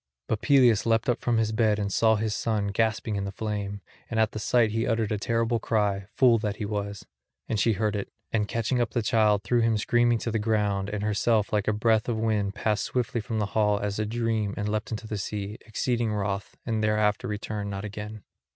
[0.27, 3.31] But Peleus leapt up from his bed and saw his dear son gasping in the
[3.31, 7.05] flame; and at the sight he uttered a terrible cry, fool that he was;
[7.47, 10.89] and she heard it, and catching up the child threw him screaming to the ground,
[10.89, 14.55] and herself like a breath of wind passed swiftly from the hall as a dream
[14.57, 18.23] and leapt into the sea, exceeding wroth, and thereafter returned not again.